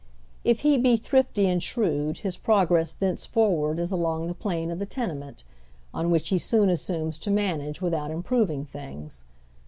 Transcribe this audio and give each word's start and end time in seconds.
If 0.43 0.61
he 0.61 0.79
be 0.79 0.97
thrifty 0.97 1.45
and 1.45 1.61
shrewd 1.61 2.17
his 2.25 2.35
progress 2.35 2.95
thenceforward 2.95 3.77
ifcalong 3.77 4.27
the 4.27 4.33
plane 4.33 4.71
of 4.71 4.79
the 4.79 4.87
tenement, 4.87 5.43
on 5.93 6.09
which 6.09 6.29
he 6.29 6.39
soon 6.39 6.71
assumes 6.71 7.19
to 7.19 7.29
manage 7.29 7.83
without 7.83 8.09
improving 8.09 8.65
things. 8.65 9.25